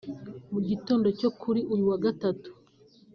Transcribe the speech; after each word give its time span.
Mu 0.51 0.59
gitondo 0.69 1.07
cyo 1.19 1.29
kuri 1.39 1.61
uyu 1.73 1.83
wa 1.89 1.97
Gatatu 2.03 2.49